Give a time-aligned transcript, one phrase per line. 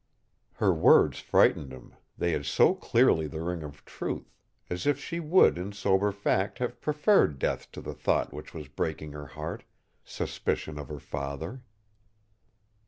[0.53, 4.33] Her words frightened him, they had so clearly the ring of truth,
[4.67, 8.67] as if she would in sober fact have preferred death to the thought which was
[8.67, 9.63] breaking her heart
[10.03, 11.61] suspicion of her father.